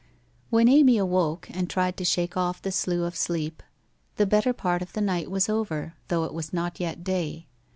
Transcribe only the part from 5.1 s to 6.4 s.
was over, though it